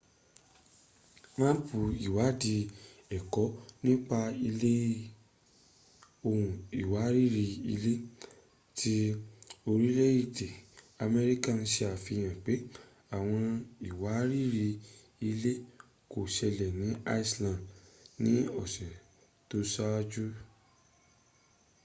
[1.37, 2.61] máàpù ìwáádìí
[3.17, 3.43] ẹ̀kọ
[3.85, 4.81] nípa ilẹ̀
[6.27, 7.97] ohun ìwárìrì-ilẹ̀
[8.77, 8.93] ti
[9.69, 10.47] orìlé-èdè
[11.05, 12.65] amerika sàfihàn pẹ́
[13.15, 13.43] ́àwọǹ
[13.89, 15.53] ìwárìrì-ilẹ
[16.11, 16.89] kò sẹlẹ̀ ni
[17.19, 17.63] iceland
[18.23, 18.93] ni ọ̀sẹ̀
[19.49, 20.25] tó sáájú